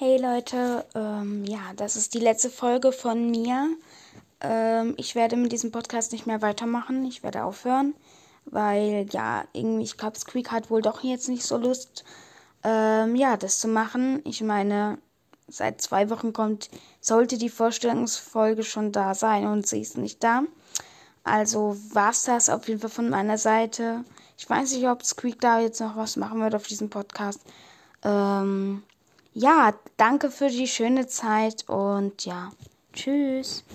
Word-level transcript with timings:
Hey 0.00 0.16
Leute, 0.16 0.86
ähm, 0.94 1.44
ja, 1.44 1.58
das 1.74 1.96
ist 1.96 2.14
die 2.14 2.20
letzte 2.20 2.50
Folge 2.50 2.92
von 2.92 3.32
mir. 3.32 3.68
Ähm, 4.40 4.94
ich 4.96 5.16
werde 5.16 5.34
mit 5.34 5.50
diesem 5.50 5.72
Podcast 5.72 6.12
nicht 6.12 6.24
mehr 6.24 6.40
weitermachen. 6.40 7.04
Ich 7.04 7.24
werde 7.24 7.42
aufhören, 7.42 7.94
weil 8.44 9.08
ja, 9.10 9.42
irgendwie, 9.52 9.82
ich 9.82 9.96
glaube, 9.96 10.16
Squeak 10.16 10.52
hat 10.52 10.70
wohl 10.70 10.82
doch 10.82 11.02
jetzt 11.02 11.28
nicht 11.28 11.42
so 11.42 11.56
Lust, 11.56 12.04
ähm, 12.62 13.16
ja, 13.16 13.36
das 13.36 13.58
zu 13.58 13.66
machen. 13.66 14.22
Ich 14.24 14.40
meine, 14.40 14.98
seit 15.48 15.82
zwei 15.82 16.10
Wochen 16.10 16.32
kommt, 16.32 16.70
sollte 17.00 17.36
die 17.36 17.50
Vorstellungsfolge 17.50 18.62
schon 18.62 18.92
da 18.92 19.16
sein 19.16 19.48
und 19.48 19.66
sie 19.66 19.80
ist 19.80 19.98
nicht 19.98 20.22
da. 20.22 20.42
Also 21.24 21.76
war's 21.92 22.22
das 22.22 22.50
auf 22.50 22.68
jeden 22.68 22.80
Fall 22.80 22.90
von 22.90 23.10
meiner 23.10 23.36
Seite. 23.36 24.04
Ich 24.36 24.48
weiß 24.48 24.74
nicht, 24.74 24.86
ob 24.86 25.04
Squeak 25.04 25.40
da 25.40 25.58
jetzt 25.58 25.80
noch 25.80 25.96
was 25.96 26.14
machen 26.14 26.40
wird 26.40 26.54
auf 26.54 26.68
diesem 26.68 26.88
Podcast. 26.88 27.40
Ähm, 28.04 28.84
ja, 29.38 29.74
danke 29.96 30.30
für 30.30 30.48
die 30.48 30.66
schöne 30.66 31.06
Zeit 31.06 31.68
und 31.68 32.24
ja, 32.24 32.50
tschüss. 32.92 33.64